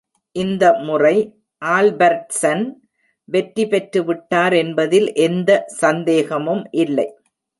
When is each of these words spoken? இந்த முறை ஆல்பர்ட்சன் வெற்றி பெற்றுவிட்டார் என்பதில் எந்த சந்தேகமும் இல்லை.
இந்த 0.35 0.63
முறை 0.85 1.17
ஆல்பர்ட்சன் 1.61 2.63
வெற்றி 3.29 3.63
பெற்றுவிட்டார் 3.65 4.55
என்பதில் 4.61 5.07
எந்த 5.27 5.51
சந்தேகமும் 5.81 6.63
இல்லை. 6.83 7.07